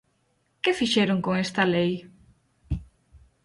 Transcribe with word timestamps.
¿Que 0.63 0.71
fixeron 0.79 1.19
con 1.25 1.33
esta 1.45 1.63
lei? 1.73 1.91